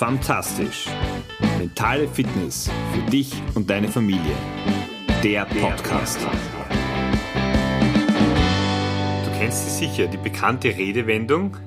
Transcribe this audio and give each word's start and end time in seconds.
Fantastisch. 0.00 0.86
Mentale 1.58 2.08
Fitness 2.08 2.70
für 2.94 3.10
dich 3.10 3.34
und 3.54 3.68
deine 3.68 3.86
Familie. 3.86 4.34
Der 5.22 5.44
Podcast. 5.44 6.18
Du 9.24 9.38
kennst 9.38 9.62
sie 9.62 9.86
sicher, 9.86 10.06
die 10.06 10.16
bekannte 10.16 10.68
Redewendung 10.68 11.58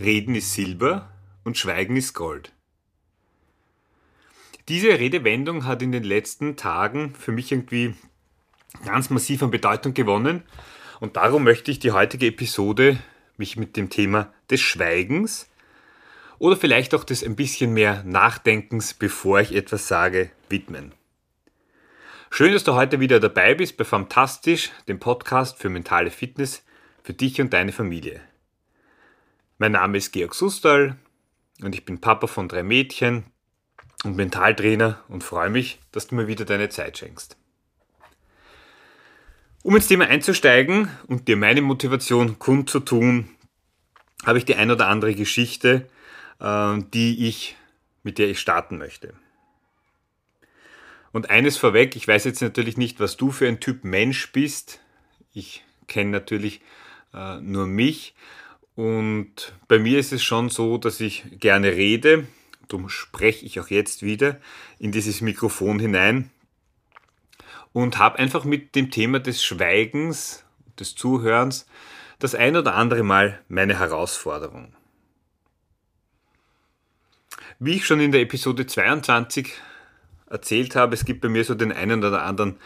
Reden 0.00 0.34
ist 0.34 0.52
Silber 0.52 1.08
und 1.44 1.56
Schweigen 1.56 1.94
ist 1.94 2.12
Gold. 2.12 2.50
Diese 4.68 4.88
Redewendung 4.88 5.64
hat 5.64 5.82
in 5.82 5.92
den 5.92 6.02
letzten 6.02 6.56
Tagen 6.56 7.14
für 7.14 7.30
mich 7.30 7.52
irgendwie 7.52 7.94
ganz 8.84 9.10
massiv 9.10 9.44
an 9.44 9.52
Bedeutung 9.52 9.94
gewonnen 9.94 10.42
und 10.98 11.14
darum 11.14 11.44
möchte 11.44 11.70
ich 11.70 11.78
die 11.78 11.92
heutige 11.92 12.26
Episode 12.26 12.98
mich 13.36 13.56
mit 13.56 13.76
dem 13.76 13.90
Thema 13.90 14.32
des 14.50 14.60
Schweigens 14.60 15.48
oder 16.38 16.56
vielleicht 16.56 16.94
auch 16.94 17.04
des 17.04 17.24
ein 17.24 17.36
bisschen 17.36 17.72
mehr 17.72 18.02
Nachdenkens, 18.04 18.94
bevor 18.94 19.40
ich 19.40 19.54
etwas 19.54 19.88
sage, 19.88 20.30
widmen. 20.48 20.92
Schön, 22.30 22.52
dass 22.52 22.64
du 22.64 22.74
heute 22.74 23.00
wieder 23.00 23.20
dabei 23.20 23.54
bist 23.54 23.76
bei 23.76 23.84
Fantastisch, 23.84 24.70
dem 24.88 24.98
Podcast 24.98 25.58
für 25.58 25.68
mentale 25.68 26.10
Fitness 26.10 26.64
für 27.02 27.14
dich 27.14 27.40
und 27.40 27.52
deine 27.52 27.72
Familie. 27.72 28.20
Mein 29.58 29.72
Name 29.72 29.96
ist 29.96 30.12
Georg 30.12 30.34
Sustal 30.34 30.96
und 31.62 31.74
ich 31.74 31.84
bin 31.84 32.00
Papa 32.00 32.26
von 32.26 32.48
drei 32.48 32.62
Mädchen 32.62 33.24
und 34.04 34.16
Mentaltrainer 34.16 35.02
und 35.08 35.24
freue 35.24 35.50
mich, 35.50 35.78
dass 35.92 36.08
du 36.08 36.16
mir 36.16 36.26
wieder 36.26 36.44
deine 36.44 36.68
Zeit 36.68 36.98
schenkst. 36.98 37.36
Um 39.62 39.74
ins 39.74 39.88
Thema 39.88 40.06
einzusteigen 40.06 40.90
und 41.06 41.28
dir 41.28 41.36
meine 41.36 41.62
Motivation 41.62 42.38
kundzutun, 42.38 43.30
habe 44.24 44.38
ich 44.38 44.44
die 44.44 44.56
ein 44.56 44.70
oder 44.70 44.88
andere 44.88 45.14
Geschichte, 45.14 45.88
die 46.38 47.26
ich, 47.26 47.56
mit 48.02 48.18
der 48.18 48.28
ich 48.28 48.40
starten 48.40 48.78
möchte. 48.78 49.14
Und 51.16 51.30
eines 51.30 51.56
vorweg, 51.56 51.96
ich 51.96 52.06
weiß 52.06 52.24
jetzt 52.24 52.42
natürlich 52.42 52.76
nicht, 52.76 53.00
was 53.00 53.16
du 53.16 53.30
für 53.30 53.48
ein 53.48 53.58
Typ 53.58 53.84
Mensch 53.84 54.32
bist. 54.32 54.80
Ich 55.32 55.64
kenne 55.86 56.10
natürlich 56.10 56.60
äh, 57.14 57.40
nur 57.40 57.66
mich. 57.66 58.14
Und 58.74 59.54
bei 59.66 59.78
mir 59.78 59.98
ist 59.98 60.12
es 60.12 60.22
schon 60.22 60.50
so, 60.50 60.76
dass 60.76 61.00
ich 61.00 61.24
gerne 61.40 61.72
rede. 61.72 62.26
Darum 62.68 62.90
spreche 62.90 63.46
ich 63.46 63.58
auch 63.58 63.68
jetzt 63.68 64.02
wieder 64.02 64.38
in 64.78 64.92
dieses 64.92 65.22
Mikrofon 65.22 65.78
hinein. 65.78 66.30
Und 67.72 67.98
habe 67.98 68.18
einfach 68.18 68.44
mit 68.44 68.74
dem 68.74 68.90
Thema 68.90 69.18
des 69.18 69.42
Schweigens, 69.42 70.44
des 70.78 70.94
Zuhörens, 70.94 71.66
das 72.18 72.34
ein 72.34 72.56
oder 72.56 72.74
andere 72.74 73.02
Mal 73.02 73.40
meine 73.48 73.78
Herausforderung. 73.78 74.74
Wie 77.58 77.76
ich 77.76 77.86
schon 77.86 78.00
in 78.00 78.12
der 78.12 78.20
Episode 78.20 78.66
22 78.66 79.54
erzählt 80.28 80.76
habe, 80.76 80.92
es 80.94 81.06
gibt 81.06 81.22
bei 81.22 81.30
mir 81.30 81.42
so 81.42 81.54
den 81.54 81.72
einen 81.72 82.04
oder 82.04 82.22
anderen 82.24 82.56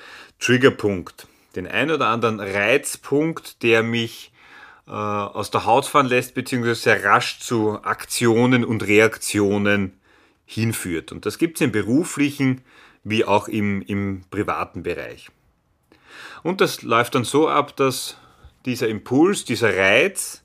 Triggerpunkt, 0.40 1.28
den 1.54 1.68
einen 1.68 1.92
oder 1.92 2.08
anderen 2.08 2.40
Reizpunkt, 2.40 3.62
der 3.62 3.84
mich 3.84 4.32
äh, 4.88 4.90
aus 4.90 5.52
der 5.52 5.64
Haut 5.64 5.86
fahren 5.86 6.06
lässt, 6.06 6.34
beziehungsweise 6.34 6.80
sehr 6.80 7.04
rasch 7.04 7.38
zu 7.38 7.80
Aktionen 7.84 8.64
und 8.64 8.84
Reaktionen 8.84 9.92
hinführt. 10.44 11.12
Und 11.12 11.24
das 11.24 11.38
gibt 11.38 11.58
es 11.58 11.60
im 11.60 11.70
beruflichen 11.70 12.62
wie 13.04 13.24
auch 13.24 13.46
im, 13.46 13.82
im 13.82 14.22
privaten 14.28 14.82
Bereich. 14.82 15.28
Und 16.42 16.60
das 16.60 16.82
läuft 16.82 17.14
dann 17.14 17.22
so 17.22 17.48
ab, 17.48 17.76
dass 17.76 18.16
dieser 18.64 18.88
Impuls, 18.88 19.44
dieser 19.44 19.76
Reiz 19.76 20.39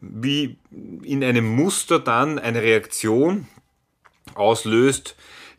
wie 0.00 0.56
in 1.02 1.24
einem 1.24 1.46
Muster 1.46 1.98
dann 1.98 2.38
eine 2.38 2.62
Reaktion 2.62 3.46
auslöst, 4.34 5.16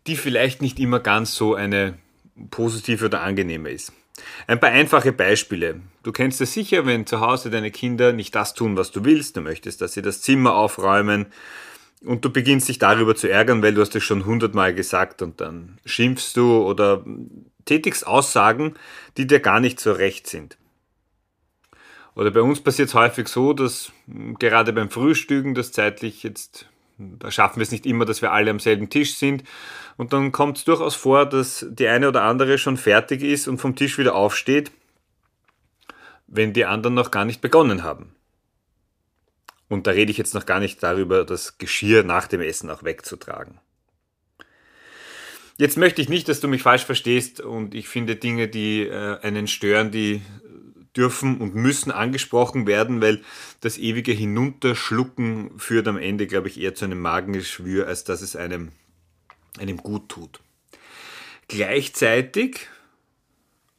die 0.07 0.15
vielleicht 0.15 0.61
nicht 0.61 0.79
immer 0.79 0.99
ganz 0.99 1.35
so 1.35 1.55
eine 1.55 1.97
positive 2.51 3.05
oder 3.05 3.21
angenehme 3.21 3.69
ist. 3.69 3.93
Ein 4.47 4.59
paar 4.59 4.71
einfache 4.71 5.11
Beispiele. 5.11 5.81
Du 6.03 6.11
kennst 6.11 6.41
es 6.41 6.53
sicher, 6.53 6.85
wenn 6.85 7.05
zu 7.05 7.21
Hause 7.21 7.49
deine 7.49 7.71
Kinder 7.71 8.13
nicht 8.13 8.35
das 8.35 8.53
tun, 8.53 8.77
was 8.77 8.91
du 8.91 9.05
willst, 9.05 9.37
du 9.37 9.41
möchtest, 9.41 9.81
dass 9.81 9.93
sie 9.93 10.01
das 10.01 10.21
Zimmer 10.21 10.55
aufräumen 10.55 11.27
und 12.03 12.23
du 12.23 12.29
beginnst 12.29 12.69
dich 12.69 12.79
darüber 12.79 13.15
zu 13.15 13.29
ärgern, 13.29 13.61
weil 13.61 13.73
du 13.73 13.81
hast 13.81 13.95
es 13.95 14.03
schon 14.03 14.25
hundertmal 14.25 14.73
gesagt 14.73 15.21
und 15.21 15.41
dann 15.41 15.79
schimpfst 15.85 16.33
du 16.35 16.63
oder 16.63 17.03
tätigst 17.65 18.07
Aussagen, 18.07 18.75
die 19.17 19.27
dir 19.27 19.39
gar 19.39 19.59
nicht 19.59 19.79
so 19.79 19.91
recht 19.91 20.27
sind. 20.27 20.57
Oder 22.19 22.31
bei 22.31 22.41
uns 22.41 22.59
passiert 22.59 22.89
es 22.89 22.95
häufig 22.95 23.29
so, 23.29 23.53
dass 23.53 23.93
hm, 24.05 24.37
gerade 24.39 24.73
beim 24.73 24.89
Frühstücken 24.89 25.55
das 25.55 25.71
zeitlich 25.71 26.21
jetzt, 26.23 26.65
da 26.97 27.31
schaffen 27.31 27.59
wir 27.59 27.63
es 27.63 27.71
nicht 27.71 27.85
immer, 27.85 28.03
dass 28.03 28.21
wir 28.21 28.33
alle 28.33 28.51
am 28.51 28.59
selben 28.59 28.89
Tisch 28.89 29.15
sind. 29.15 29.45
Und 29.95 30.11
dann 30.11 30.33
kommt 30.33 30.57
es 30.57 30.65
durchaus 30.65 30.95
vor, 30.95 31.25
dass 31.25 31.65
die 31.69 31.87
eine 31.87 32.09
oder 32.09 32.23
andere 32.23 32.57
schon 32.57 32.75
fertig 32.75 33.23
ist 33.23 33.47
und 33.47 33.59
vom 33.59 33.77
Tisch 33.77 33.97
wieder 33.97 34.15
aufsteht, 34.15 34.69
wenn 36.27 36.51
die 36.51 36.65
anderen 36.65 36.93
noch 36.93 37.09
gar 37.09 37.23
nicht 37.23 37.39
begonnen 37.39 37.83
haben. 37.83 38.13
Und 39.69 39.87
da 39.87 39.91
rede 39.91 40.11
ich 40.11 40.17
jetzt 40.17 40.33
noch 40.33 40.45
gar 40.45 40.59
nicht 40.59 40.83
darüber, 40.83 41.23
das 41.23 41.57
Geschirr 41.57 42.03
nach 42.03 42.27
dem 42.27 42.41
Essen 42.41 42.69
auch 42.69 42.83
wegzutragen. 42.83 43.61
Jetzt 45.57 45.77
möchte 45.77 46.01
ich 46.01 46.09
nicht, 46.09 46.27
dass 46.27 46.41
du 46.41 46.49
mich 46.49 46.63
falsch 46.63 46.83
verstehst 46.83 47.39
und 47.39 47.73
ich 47.73 47.87
finde 47.87 48.17
Dinge, 48.17 48.49
die 48.49 48.81
äh, 48.81 49.19
einen 49.21 49.47
stören, 49.47 49.91
die 49.91 50.21
dürfen 50.99 51.37
und 51.37 51.55
müssen 51.55 51.91
angesprochen 51.91 52.67
werden, 52.67 53.01
weil 53.01 53.21
das 53.61 53.77
ewige 53.77 54.11
Hinunterschlucken 54.11 55.57
führt 55.57 55.87
am 55.87 55.97
Ende, 55.97 56.27
glaube 56.27 56.49
ich, 56.49 56.59
eher 56.59 56.75
zu 56.75 56.83
einem 56.83 56.99
Magengeschwür, 56.99 57.87
als 57.87 58.03
dass 58.03 58.21
es 58.21 58.35
einem, 58.35 58.73
einem 59.57 59.77
gut 59.77 60.09
tut. 60.09 60.41
Gleichzeitig 61.47 62.67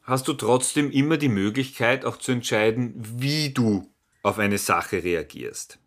hast 0.01 0.27
du 0.27 0.33
trotzdem 0.33 0.89
immer 0.89 1.17
die 1.17 1.29
Möglichkeit 1.29 2.05
auch 2.05 2.17
zu 2.17 2.31
entscheiden, 2.31 2.95
wie 2.97 3.51
du 3.53 3.87
auf 4.23 4.39
eine 4.39 4.57
Sache 4.57 5.03
reagierst. 5.03 5.77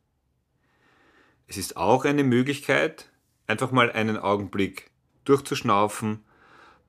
Es 1.49 1.57
ist 1.57 1.77
auch 1.77 2.05
eine 2.05 2.23
Möglichkeit, 2.23 3.11
einfach 3.49 3.73
mal 3.73 3.91
einen 3.91 4.17
Augenblick 4.17 4.91
durchzuschnaufen, 5.25 6.25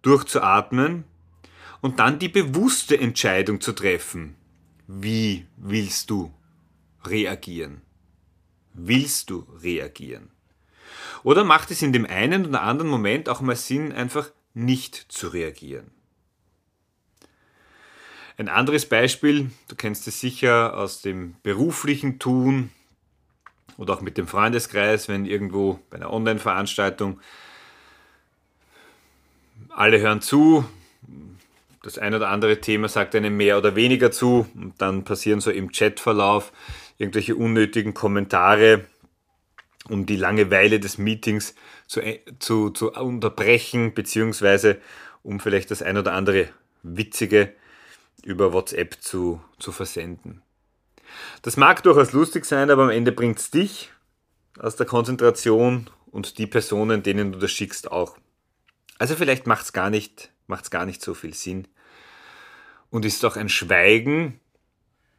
durchzuatmen 0.04 1.04
und 1.82 2.00
dann 2.00 2.20
die 2.20 2.30
bewusste 2.30 3.00
Entscheidung 3.00 3.62
zu 3.62 3.74
treffen. 3.74 4.36
Wie 4.88 5.48
willst 5.58 6.10
du 6.10 6.34
reagieren? 7.06 7.82
Willst 8.74 9.30
du 9.30 9.48
reagieren? 9.62 10.32
Oder 11.24 11.44
macht 11.44 11.72
es 11.72 11.82
in 11.82 11.94
dem 11.94 12.06
einen 12.06 12.46
oder 12.46 12.62
anderen 12.62 12.90
Moment 12.90 13.30
auch 13.30 13.42
mal 13.42 13.56
Sinn, 13.56 13.92
einfach 13.92 14.30
nicht 14.54 14.96
zu 15.10 15.30
reagieren? 15.30 15.92
Ein 18.38 18.50
anderes 18.50 18.88
Beispiel, 18.88 19.50
du 19.70 19.76
kennst 19.76 20.08
es 20.08 20.20
sicher 20.20 20.78
aus 20.78 21.02
dem 21.02 21.36
beruflichen 21.42 22.20
Tun 22.20 22.70
oder 23.78 23.94
auch 23.94 24.02
mit 24.02 24.18
dem 24.18 24.28
Freundeskreis, 24.28 25.08
wenn 25.08 25.26
irgendwo 25.26 25.80
bei 25.90 25.98
einer 25.98 26.12
Online-Veranstaltung 26.12 27.22
alle 29.70 30.00
hören 30.00 30.22
zu, 30.22 30.66
das 31.86 32.00
ein 32.00 32.16
oder 32.16 32.30
andere 32.30 32.62
Thema 32.62 32.90
sagt 32.90 33.16
einem 33.16 33.38
mehr 33.38 33.58
oder 33.60 33.76
weniger 33.76 34.12
zu 34.12 34.48
und 34.56 34.74
dann 34.80 35.04
passieren 35.04 35.40
so 35.40 35.52
im 35.52 35.72
Chatverlauf 35.72 36.52
irgendwelche 36.98 37.36
unnötigen 37.36 37.94
Kommentare, 37.94 38.86
um 39.88 40.08
die 40.08 40.16
Langeweile 40.16 40.80
des 40.80 40.98
Meetings 40.98 41.54
zu, 41.88 42.02
äh, 42.02 42.22
zu, 42.40 42.72
zu 42.72 42.94
unterbrechen, 42.94 43.94
beziehungsweise 43.94 44.80
um 45.22 45.40
vielleicht 45.40 45.70
das 45.70 45.84
ein 45.84 45.98
oder 45.98 46.14
andere 46.14 46.50
Witzige 46.82 47.54
über 48.24 48.52
WhatsApp 48.52 48.98
zu, 49.02 49.42
zu 49.60 49.72
versenden. 49.72 50.42
Das 51.44 51.56
mag 51.56 51.84
durchaus 51.84 52.14
lustig 52.14 52.46
sein, 52.46 52.72
aber 52.72 52.84
am 52.84 52.90
Ende 52.90 53.12
bringt 53.12 53.40
es 53.40 53.52
dich 53.52 53.92
aus 54.58 54.76
der 54.76 54.88
Konzentration 54.88 55.90
und 56.08 56.40
die 56.40 56.48
Personen, 56.48 57.04
denen 57.04 57.32
du 57.32 57.38
das 57.38 57.52
schickst, 57.52 57.92
auch. 57.92 58.18
Also 58.98 59.16
vielleicht 59.16 59.46
macht 59.46 59.66
es 59.66 59.74
gar, 59.74 59.92
gar 59.92 60.86
nicht 60.86 61.02
so 61.02 61.14
viel 61.14 61.34
Sinn, 61.34 61.68
und 62.96 63.04
ist 63.04 63.26
auch 63.26 63.36
ein 63.36 63.50
Schweigen 63.50 64.40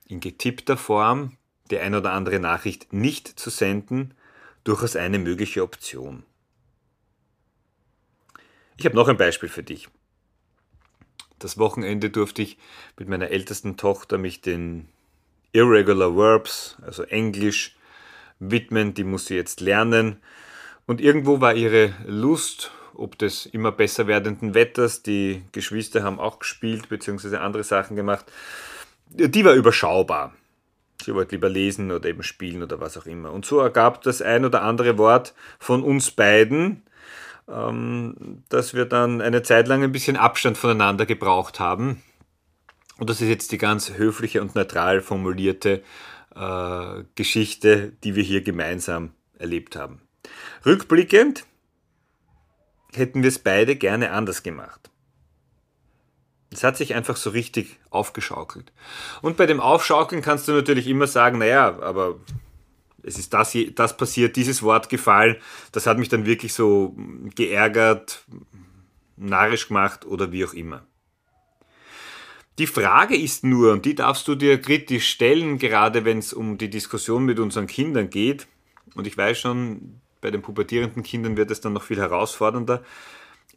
in 0.08 0.20
getippter 0.20 0.78
Form, 0.78 1.36
die 1.70 1.78
ein 1.78 1.94
oder 1.94 2.12
andere 2.12 2.40
Nachricht 2.40 2.90
nicht 2.94 3.28
zu 3.28 3.50
senden, 3.50 4.14
durchaus 4.64 4.96
eine 4.96 5.18
mögliche 5.18 5.62
Option. 5.62 6.22
Ich 8.78 8.86
habe 8.86 8.96
noch 8.96 9.08
ein 9.08 9.18
Beispiel 9.18 9.50
für 9.50 9.62
dich. 9.62 9.88
Das 11.38 11.58
Wochenende 11.58 12.08
durfte 12.08 12.40
ich 12.40 12.56
mit 12.98 13.10
meiner 13.10 13.28
ältesten 13.28 13.76
Tochter 13.76 14.16
mich 14.16 14.40
den 14.40 14.88
Irregular 15.52 16.16
Verbs, 16.16 16.78
also 16.80 17.02
Englisch, 17.02 17.76
widmen. 18.38 18.94
Die 18.94 19.04
muss 19.04 19.26
sie 19.26 19.34
jetzt 19.34 19.60
lernen. 19.60 20.22
Und 20.86 21.02
irgendwo 21.02 21.42
war 21.42 21.54
ihre 21.54 21.92
Lust 22.06 22.70
ob 22.96 23.18
des 23.18 23.46
immer 23.46 23.72
besser 23.72 24.06
werdenden 24.06 24.54
Wetters. 24.54 25.02
Die 25.02 25.42
Geschwister 25.52 26.02
haben 26.02 26.18
auch 26.18 26.38
gespielt 26.38 26.88
bzw. 26.88 27.36
andere 27.36 27.64
Sachen 27.64 27.96
gemacht. 27.96 28.26
Die 29.10 29.44
war 29.44 29.54
überschaubar. 29.54 30.32
Sie 31.02 31.14
wollte 31.14 31.34
lieber 31.34 31.48
lesen 31.48 31.92
oder 31.92 32.08
eben 32.08 32.22
spielen 32.22 32.62
oder 32.62 32.80
was 32.80 32.96
auch 32.96 33.06
immer. 33.06 33.30
Und 33.32 33.46
so 33.46 33.60
ergab 33.60 34.02
das 34.02 34.22
ein 34.22 34.44
oder 34.44 34.62
andere 34.62 34.98
Wort 34.98 35.34
von 35.58 35.82
uns 35.82 36.10
beiden, 36.10 36.82
ähm, 37.48 38.42
dass 38.48 38.74
wir 38.74 38.86
dann 38.86 39.20
eine 39.20 39.42
Zeit 39.42 39.68
lang 39.68 39.82
ein 39.84 39.92
bisschen 39.92 40.16
Abstand 40.16 40.58
voneinander 40.58 41.06
gebraucht 41.06 41.60
haben. 41.60 42.02
Und 42.98 43.10
das 43.10 43.20
ist 43.20 43.28
jetzt 43.28 43.52
die 43.52 43.58
ganz 43.58 43.92
höfliche 43.94 44.40
und 44.40 44.54
neutral 44.54 45.02
formulierte 45.02 45.82
äh, 46.34 47.04
Geschichte, 47.14 47.92
die 48.02 48.14
wir 48.14 48.22
hier 48.22 48.42
gemeinsam 48.42 49.10
erlebt 49.38 49.76
haben. 49.76 50.00
Rückblickend 50.64 51.44
hätten 52.96 53.22
wir 53.22 53.28
es 53.28 53.38
beide 53.38 53.76
gerne 53.76 54.12
anders 54.12 54.42
gemacht. 54.42 54.90
Es 56.50 56.64
hat 56.64 56.76
sich 56.76 56.94
einfach 56.94 57.16
so 57.16 57.30
richtig 57.30 57.78
aufgeschaukelt. 57.90 58.72
Und 59.20 59.36
bei 59.36 59.46
dem 59.46 59.60
Aufschaukeln 59.60 60.22
kannst 60.22 60.48
du 60.48 60.52
natürlich 60.52 60.86
immer 60.86 61.06
sagen, 61.06 61.38
naja, 61.38 61.78
aber 61.80 62.18
es 63.02 63.18
ist 63.18 63.34
das, 63.34 63.56
das 63.74 63.96
passiert, 63.96 64.36
dieses 64.36 64.62
Wort 64.62 64.88
gefallen, 64.88 65.36
das 65.72 65.86
hat 65.86 65.98
mich 65.98 66.08
dann 66.08 66.26
wirklich 66.26 66.54
so 66.54 66.96
geärgert, 67.34 68.24
narrisch 69.16 69.68
gemacht 69.68 70.04
oder 70.04 70.32
wie 70.32 70.44
auch 70.44 70.54
immer. 70.54 70.86
Die 72.58 72.66
Frage 72.66 73.16
ist 73.16 73.44
nur, 73.44 73.72
und 73.72 73.84
die 73.84 73.94
darfst 73.94 74.26
du 74.28 74.34
dir 74.34 74.60
kritisch 74.60 75.10
stellen, 75.10 75.58
gerade 75.58 76.04
wenn 76.04 76.18
es 76.18 76.32
um 76.32 76.56
die 76.56 76.70
Diskussion 76.70 77.24
mit 77.24 77.38
unseren 77.38 77.66
Kindern 77.66 78.08
geht, 78.08 78.46
und 78.94 79.06
ich 79.06 79.16
weiß 79.16 79.38
schon, 79.38 80.00
bei 80.26 80.32
den 80.32 80.42
pubertierenden 80.42 81.04
Kindern 81.04 81.36
wird 81.36 81.52
es 81.52 81.60
dann 81.60 81.72
noch 81.72 81.84
viel 81.84 82.00
herausfordernder, 82.00 82.82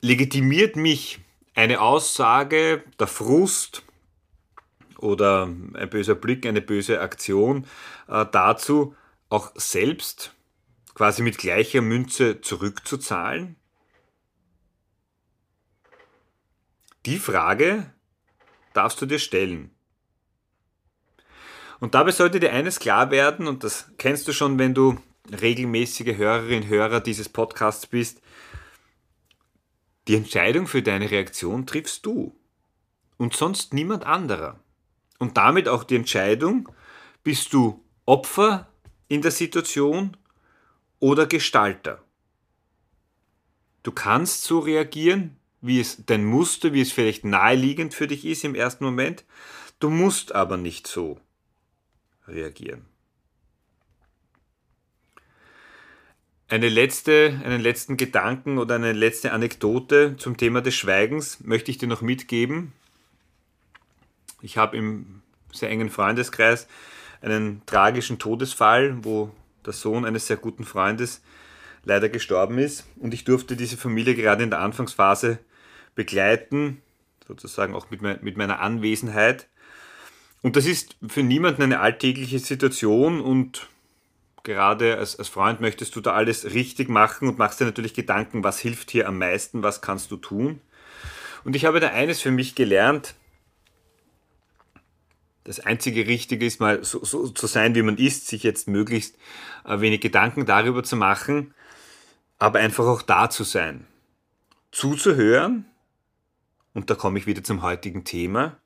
legitimiert 0.01 0.75
mich 0.75 1.19
eine 1.55 1.81
Aussage, 1.81 2.83
der 2.99 3.07
Frust 3.07 3.81
oder 4.99 5.45
ein 5.47 5.89
böser 5.89 6.13
Blick, 6.13 6.45
eine 6.45 6.61
böse 6.61 7.01
Aktion 7.01 7.65
äh, 8.07 8.23
dazu, 8.31 8.95
auch 9.29 9.51
selbst 9.55 10.35
quasi 10.93 11.23
mit 11.23 11.39
gleicher 11.39 11.81
Münze 11.81 12.39
zurückzuzahlen? 12.39 13.55
Die 17.07 17.17
Frage 17.17 17.91
darfst 18.73 19.01
du 19.01 19.07
dir 19.07 19.17
stellen. 19.17 19.71
Und 21.79 21.95
dabei 21.95 22.11
sollte 22.11 22.39
dir 22.39 22.53
eines 22.53 22.79
klar 22.79 23.09
werden, 23.09 23.47
und 23.47 23.63
das 23.63 23.91
kennst 23.97 24.27
du 24.27 24.33
schon, 24.33 24.59
wenn 24.59 24.75
du 24.75 24.99
regelmäßige 25.33 26.17
Hörerin, 26.17 26.67
Hörer 26.67 26.99
dieses 26.99 27.29
Podcasts 27.29 27.87
bist, 27.87 28.21
die 30.07 30.15
Entscheidung 30.15 30.67
für 30.67 30.81
deine 30.81 31.11
Reaktion 31.11 31.67
triffst 31.67 32.05
du 32.05 32.35
und 33.17 33.35
sonst 33.35 33.73
niemand 33.73 34.05
anderer. 34.05 34.59
Und 35.19 35.37
damit 35.37 35.67
auch 35.67 35.83
die 35.83 35.97
Entscheidung, 35.97 36.69
bist 37.23 37.53
du 37.53 37.83
Opfer 38.05 38.71
in 39.07 39.21
der 39.21 39.31
Situation 39.31 40.17
oder 40.99 41.27
Gestalter. 41.27 42.03
Du 43.83 43.91
kannst 43.91 44.43
so 44.43 44.59
reagieren, 44.59 45.37
wie 45.61 45.79
es 45.79 46.05
dein 46.05 46.25
Muster, 46.25 46.73
wie 46.73 46.81
es 46.81 46.91
vielleicht 46.91 47.25
naheliegend 47.25 47.93
für 47.93 48.07
dich 48.07 48.25
ist 48.25 48.43
im 48.43 48.55
ersten 48.55 48.83
Moment. 48.83 49.25
Du 49.79 49.89
musst 49.89 50.33
aber 50.33 50.57
nicht 50.57 50.87
so 50.87 51.19
reagieren. 52.27 52.88
Eine 56.49 56.67
letzte, 56.67 57.39
einen 57.45 57.61
letzten 57.61 57.95
Gedanken 57.95 58.57
oder 58.57 58.73
eine 58.73 58.91
letzte 58.91 59.33
Anekdote 59.33 60.17
zum 60.17 60.35
Thema 60.35 60.61
des 60.61 60.73
Schweigens 60.73 61.41
möchte 61.41 61.69
ich 61.69 61.77
dir 61.77 61.87
noch 61.87 62.01
mitgeben. 62.01 62.73
Ich 64.41 64.57
habe 64.57 64.75
im 64.75 65.21
sehr 65.53 65.69
engen 65.69 65.91
Freundeskreis 65.91 66.67
einen 67.21 67.61
tragischen 67.67 68.17
Todesfall, 68.17 68.97
wo 69.03 69.29
der 69.63 69.73
Sohn 69.73 70.05
eines 70.05 70.25
sehr 70.25 70.37
guten 70.37 70.63
Freundes 70.63 71.21
leider 71.83 72.09
gestorben 72.09 72.57
ist. 72.57 72.87
Und 72.97 73.13
ich 73.13 73.25
durfte 73.25 73.55
diese 73.55 73.77
Familie 73.77 74.15
gerade 74.15 74.43
in 74.43 74.49
der 74.49 74.61
Anfangsphase 74.61 75.37
begleiten, 75.93 76.81
sozusagen 77.27 77.75
auch 77.75 77.91
mit, 77.91 78.01
mit 78.01 78.37
meiner 78.37 78.59
Anwesenheit. 78.59 79.47
Und 80.41 80.55
das 80.55 80.65
ist 80.65 80.95
für 81.07 81.21
niemanden 81.21 81.61
eine 81.61 81.79
alltägliche 81.79 82.39
Situation 82.39 83.21
und 83.21 83.67
gerade 84.43 84.97
als, 84.97 85.17
als 85.17 85.27
Freund 85.27 85.61
möchtest 85.61 85.95
du 85.95 86.01
da 86.01 86.13
alles 86.13 86.45
richtig 86.45 86.89
machen 86.89 87.27
und 87.27 87.37
machst 87.37 87.59
dir 87.59 87.65
natürlich 87.65 87.93
Gedanken, 87.93 88.43
was 88.43 88.59
hilft 88.59 88.91
hier 88.91 89.07
am 89.07 89.17
meisten, 89.17 89.63
was 89.63 89.81
kannst 89.81 90.11
du 90.11 90.17
tun. 90.17 90.61
Und 91.43 91.55
ich 91.55 91.65
habe 91.65 91.79
da 91.79 91.89
eines 91.89 92.21
für 92.21 92.31
mich 92.31 92.55
gelernt. 92.55 93.15
Das 95.43 95.59
einzige 95.59 96.05
Richtige 96.07 96.45
ist 96.45 96.59
mal 96.59 96.83
so, 96.83 97.03
so 97.03 97.27
zu 97.29 97.47
sein, 97.47 97.75
wie 97.75 97.81
man 97.81 97.97
ist, 97.97 98.27
sich 98.27 98.43
jetzt 98.43 98.67
möglichst 98.67 99.15
äh, 99.65 99.79
wenig 99.79 100.01
Gedanken 100.01 100.45
darüber 100.45 100.83
zu 100.83 100.95
machen, 100.95 101.53
aber 102.37 102.59
einfach 102.59 102.85
auch 102.85 103.01
da 103.01 103.29
zu 103.29 103.43
sein. 103.43 103.87
Zuzuhören, 104.71 105.65
und 106.73 106.89
da 106.89 106.95
komme 106.95 107.17
ich 107.17 107.25
wieder 107.25 107.43
zum 107.43 107.61
heutigen 107.61 108.03
Thema, 108.03 108.57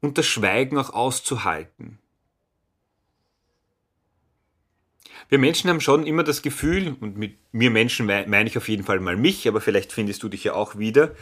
und 0.00 0.16
das 0.16 0.26
Schweigen 0.26 0.78
auch 0.78 0.90
auszuhalten. 0.90 1.98
Wir 5.28 5.38
Menschen 5.38 5.70
haben 5.70 5.80
schon 5.80 6.06
immer 6.06 6.24
das 6.24 6.42
Gefühl, 6.42 6.96
und 7.00 7.16
mit 7.16 7.38
mir 7.52 7.70
Menschen 7.70 8.06
meine 8.06 8.48
ich 8.48 8.56
auf 8.56 8.68
jeden 8.68 8.84
Fall 8.84 9.00
mal 9.00 9.16
mich, 9.16 9.46
aber 9.46 9.60
vielleicht 9.60 9.92
findest 9.92 10.22
du 10.22 10.28
dich 10.28 10.44
ja 10.44 10.54
auch 10.54 10.78
wieder, 10.78 11.14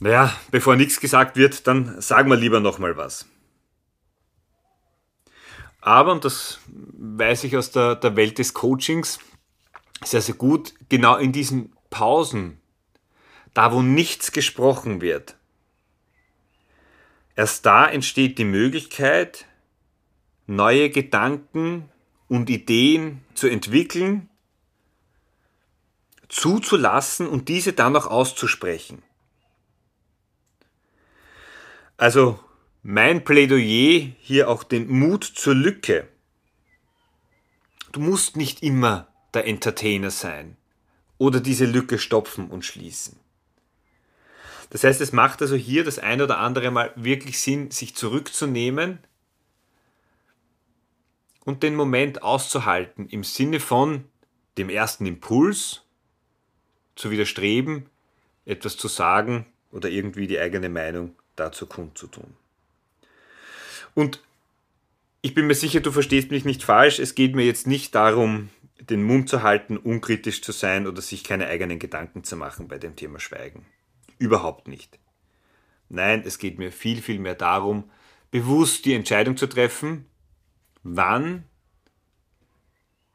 naja, 0.00 0.34
bevor 0.50 0.76
nichts 0.76 1.00
gesagt 1.00 1.36
wird, 1.36 1.66
dann 1.66 2.00
sagen 2.00 2.28
wir 2.28 2.36
lieber 2.36 2.60
nochmal 2.60 2.96
was. 2.96 3.26
Aber, 5.80 6.12
und 6.12 6.24
das 6.24 6.58
weiß 6.68 7.44
ich 7.44 7.56
aus 7.56 7.70
der, 7.70 7.94
der 7.94 8.16
Welt 8.16 8.38
des 8.38 8.54
Coachings 8.54 9.20
sehr, 10.04 10.20
sehr 10.20 10.34
gut, 10.34 10.74
genau 10.88 11.16
in 11.16 11.32
diesen 11.32 11.72
Pausen, 11.90 12.60
da 13.54 13.72
wo 13.72 13.82
nichts 13.82 14.32
gesprochen 14.32 15.00
wird, 15.00 15.36
erst 17.34 17.64
da 17.64 17.86
entsteht 17.86 18.38
die 18.38 18.44
Möglichkeit, 18.44 19.46
neue 20.46 20.90
Gedanken, 20.90 21.88
und 22.28 22.50
Ideen 22.50 23.22
zu 23.34 23.48
entwickeln, 23.48 24.28
zuzulassen 26.28 27.26
und 27.28 27.48
diese 27.48 27.72
dann 27.72 27.96
auch 27.96 28.06
auszusprechen. 28.06 29.02
Also 31.96 32.38
mein 32.82 33.24
Plädoyer 33.24 34.12
hier 34.20 34.48
auch 34.48 34.62
den 34.64 34.88
Mut 34.88 35.24
zur 35.24 35.54
Lücke. 35.54 36.08
Du 37.92 38.00
musst 38.00 38.36
nicht 38.36 38.62
immer 38.62 39.08
der 39.34 39.46
Entertainer 39.46 40.10
sein 40.10 40.56
oder 41.18 41.40
diese 41.40 41.64
Lücke 41.64 41.98
stopfen 41.98 42.48
und 42.50 42.64
schließen. 42.64 43.18
Das 44.70 44.84
heißt, 44.84 45.00
es 45.00 45.12
macht 45.12 45.40
also 45.42 45.56
hier 45.56 45.84
das 45.84 45.98
ein 45.98 46.20
oder 46.20 46.38
andere 46.38 46.70
Mal 46.70 46.92
wirklich 46.96 47.40
Sinn, 47.40 47.70
sich 47.70 47.94
zurückzunehmen, 47.94 48.98
und 51.46 51.62
den 51.62 51.76
Moment 51.76 52.22
auszuhalten 52.22 53.08
im 53.08 53.24
Sinne 53.24 53.60
von 53.60 54.04
dem 54.58 54.68
ersten 54.68 55.06
Impuls 55.06 55.82
zu 56.96 57.10
widerstreben, 57.10 57.86
etwas 58.44 58.76
zu 58.76 58.88
sagen 58.88 59.46
oder 59.70 59.88
irgendwie 59.88 60.26
die 60.26 60.38
eigene 60.38 60.68
Meinung 60.68 61.14
dazu 61.36 61.66
kundzutun. 61.66 62.34
Und 63.94 64.22
ich 65.22 65.34
bin 65.34 65.46
mir 65.46 65.54
sicher, 65.54 65.80
du 65.80 65.92
verstehst 65.92 66.30
mich 66.30 66.44
nicht 66.44 66.64
falsch. 66.64 66.98
Es 66.98 67.14
geht 67.14 67.36
mir 67.36 67.46
jetzt 67.46 67.66
nicht 67.66 67.94
darum, 67.94 68.50
den 68.80 69.04
Mund 69.04 69.28
zu 69.28 69.42
halten, 69.42 69.76
unkritisch 69.76 70.42
zu 70.42 70.52
sein 70.52 70.86
oder 70.86 71.00
sich 71.00 71.22
keine 71.22 71.46
eigenen 71.46 71.78
Gedanken 71.78 72.24
zu 72.24 72.36
machen 72.36 72.66
bei 72.68 72.78
dem 72.78 72.96
Thema 72.96 73.20
Schweigen. 73.20 73.66
Überhaupt 74.18 74.66
nicht. 74.66 74.98
Nein, 75.88 76.24
es 76.26 76.38
geht 76.38 76.58
mir 76.58 76.72
viel, 76.72 77.00
viel 77.00 77.20
mehr 77.20 77.36
darum, 77.36 77.88
bewusst 78.32 78.84
die 78.84 78.94
Entscheidung 78.94 79.36
zu 79.36 79.46
treffen, 79.46 80.06
Wann 80.88 81.42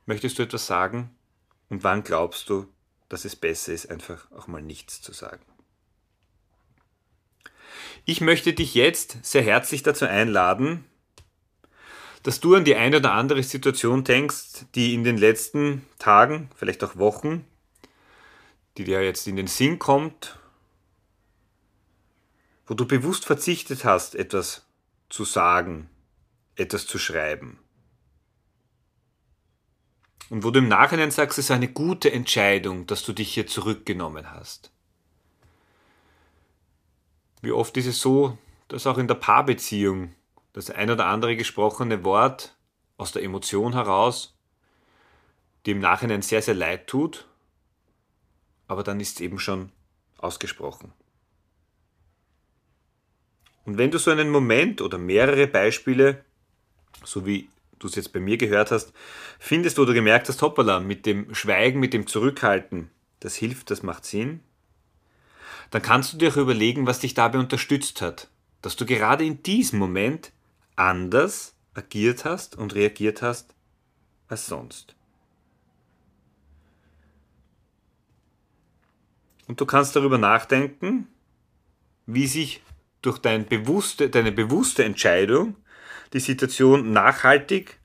möchtest 0.06 0.38
du 0.38 0.44
etwas 0.44 0.68
sagen 0.68 1.16
und 1.70 1.86
wann 1.86 2.04
glaubst 2.04 2.50
du, 2.50 2.68
dass 3.08 3.24
es 3.24 3.38
besser 3.38 3.72
ist, 3.72 3.90
einfach 3.90 4.30
auch 4.34 4.48
mal 4.48 4.62
nichts 4.62 5.02
zu 5.02 5.14
sagen? 5.14 5.46
Ich 8.04 8.20
möchte 8.20 8.52
dich 8.52 8.76
jetzt 8.76 9.24
sehr 9.24 9.42
herzlich 9.42 9.84
dazu 9.84 10.04
einladen, 10.04 10.84
dass 12.24 12.42
du 12.42 12.56
an 12.56 12.66
die 12.66 12.76
eine 12.76 12.98
oder 12.98 13.14
andere 13.14 13.42
Situation 13.42 14.04
denkst, 14.04 14.66
die 14.76 14.94
in 14.94 15.06
den 15.06 15.18
letzten 15.18 15.86
Tagen, 15.98 16.50
vielleicht 16.58 16.84
auch 16.84 16.98
Wochen, 16.98 17.46
die 18.78 18.84
dir 18.84 19.02
jetzt 19.02 19.28
in 19.28 19.38
den 19.38 19.48
Sinn 19.48 19.80
kommt, 19.80 20.38
wo 22.68 22.74
du 22.74 22.86
bewusst 22.86 23.26
verzichtet 23.26 23.86
hast, 23.86 24.14
etwas 24.16 24.66
zu 25.08 25.24
sagen, 25.24 25.90
etwas 26.58 26.86
zu 26.86 27.00
schreiben. 27.00 27.61
Und 30.32 30.46
wo 30.46 30.52
du 30.52 30.60
im 30.60 30.70
Nachhinein 30.70 31.12
sagst, 31.12 31.38
es 31.38 31.46
ist 31.46 31.52
eine 31.52 31.68
gute 31.68 32.10
Entscheidung, 32.10 32.88
dass 32.88 33.04
du 33.04 33.12
dich 33.12 33.34
hier 33.34 33.48
zurückgenommen 33.48 34.32
hast. 34.32 34.72
Wie 37.42 37.52
oft 37.52 37.76
ist 37.76 37.88
es 37.88 38.00
so, 38.00 38.38
dass 38.70 38.88
auch 38.88 38.98
in 38.98 39.10
der 39.10 39.16
Paarbeziehung 39.16 40.16
das 40.54 40.70
ein 40.70 40.90
oder 40.90 41.08
andere 41.08 41.36
gesprochene 41.36 42.06
Wort 42.06 42.56
aus 42.96 43.12
der 43.12 43.24
Emotion 43.24 43.74
heraus, 43.74 44.34
die 45.66 45.72
im 45.72 45.80
Nachhinein 45.80 46.22
sehr, 46.22 46.42
sehr 46.42 46.56
leid 46.56 46.88
tut, 46.88 47.28
aber 48.70 48.84
dann 48.84 49.02
ist 49.02 49.16
es 49.16 49.20
eben 49.20 49.38
schon 49.38 49.70
ausgesprochen. 50.18 50.94
Und 53.66 53.78
wenn 53.78 53.92
du 53.92 53.98
so 53.98 54.12
einen 54.12 54.30
Moment 54.30 54.80
oder 54.80 54.98
mehrere 54.98 55.48
Beispiele, 55.48 56.24
so 57.04 57.26
wie 57.26 57.50
du 57.82 57.88
es 57.88 57.96
jetzt 57.96 58.14
bei 58.14 58.20
mir 58.20 58.38
gehört 58.38 58.72
hast, 58.72 58.94
findest, 59.40 59.78
wo 59.78 59.86
du 59.86 59.94
gemerkt 59.94 60.30
hast, 60.30 60.42
hoppala, 60.42 60.80
mit 60.80 61.06
dem 61.06 61.34
Schweigen, 61.34 61.80
mit 61.80 61.94
dem 61.94 62.08
Zurückhalten, 62.08 62.90
das 63.20 63.36
hilft, 63.36 63.72
das 63.72 63.84
macht 63.84 64.06
Sinn, 64.06 64.42
dann 65.72 65.82
kannst 65.82 66.14
du 66.14 66.18
dir 66.18 66.32
auch 66.32 66.38
überlegen, 66.38 66.86
was 66.86 67.00
dich 67.00 67.14
dabei 67.14 67.40
unterstützt 67.40 68.02
hat, 68.02 68.30
dass 68.62 68.76
du 68.76 68.86
gerade 68.86 69.26
in 69.26 69.42
diesem 69.42 69.80
Moment 69.80 70.32
anders 70.76 71.56
agiert 71.74 72.26
hast 72.26 72.56
und 72.58 72.76
reagiert 72.76 73.22
hast 73.22 73.56
als 74.28 74.46
sonst. 74.48 74.96
Und 79.48 79.60
du 79.60 79.66
kannst 79.66 79.96
darüber 79.96 80.18
nachdenken, 80.18 81.08
wie 82.06 82.28
sich 82.28 82.62
durch 83.02 83.18
dein 83.18 83.46
bewusste, 83.46 84.10
deine 84.10 84.32
bewusste 84.32 84.84
Entscheidung 84.84 85.56
die 86.14 86.20
Situation 86.20 86.92
nachhaltig 86.92 87.80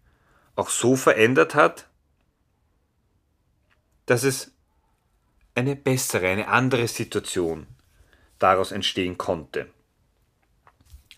auch 0.54 0.70
so 0.70 0.96
verändert 0.96 1.54
hat, 1.54 1.88
dass 4.06 4.22
es 4.24 4.52
eine 5.54 5.76
bessere, 5.76 6.28
eine 6.28 6.48
andere 6.48 6.88
Situation 6.88 7.66
daraus 8.38 8.72
entstehen 8.72 9.18
konnte, 9.18 9.68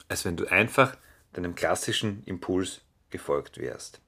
als 0.08 0.24
wenn 0.24 0.36
du 0.36 0.46
einfach 0.46 0.96
deinem 1.32 1.54
klassischen 1.54 2.24
Impuls 2.24 2.80
gefolgt 3.10 3.58
wärst. 3.58 4.00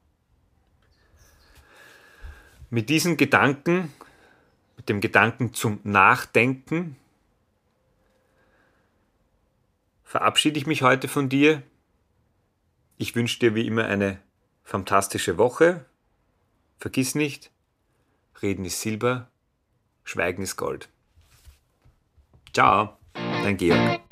Mit 2.70 2.88
diesen 2.88 3.16
Gedanken, 3.16 3.92
mit 4.76 4.88
dem 4.88 5.00
Gedanken 5.00 5.52
zum 5.52 5.80
Nachdenken, 5.82 6.96
verabschiede 10.04 10.58
ich 10.58 10.66
mich 10.66 10.82
heute 10.82 11.08
von 11.08 11.28
dir. 11.28 11.62
Ich 13.00 13.16
wünsche 13.16 13.38
dir 13.38 13.54
wie 13.54 13.66
immer 13.66 13.86
eine 13.86 14.18
fantastische 14.62 15.38
Woche. 15.38 15.86
Vergiss 16.76 17.14
nicht, 17.14 17.50
Reden 18.42 18.66
ist 18.66 18.82
Silber, 18.82 19.30
Schweigen 20.04 20.42
ist 20.42 20.56
Gold. 20.56 20.90
Ciao, 22.52 22.98
dein 23.14 23.56
Georg. 23.56 24.02